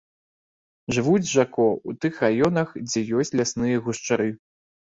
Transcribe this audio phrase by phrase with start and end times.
[0.97, 4.29] Жывуць жако ў тых раёнах, дзе ёсць лясныя гушчары.